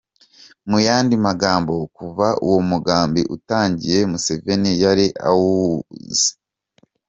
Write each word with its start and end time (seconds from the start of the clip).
Mu 0.69 0.77
yandi 0.87 1.15
magambo, 1.27 1.73
kuva 1.97 2.27
uwo 2.45 2.59
mugambi 2.69 3.21
utangiye 3.35 3.99
Museveni 4.11 4.71
yari 4.83 5.07
awuzi. 5.29 6.29